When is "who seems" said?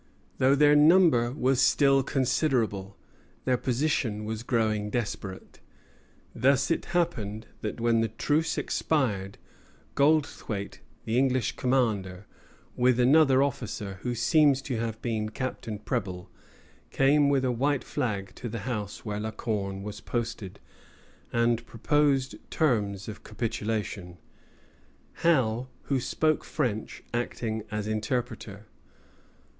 14.01-14.59